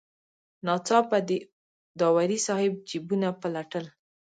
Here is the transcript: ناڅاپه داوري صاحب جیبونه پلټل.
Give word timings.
ناڅاپه 0.65 1.17
داوري 1.99 2.39
صاحب 2.47 2.71
جیبونه 2.89 3.29
پلټل. 3.41 3.85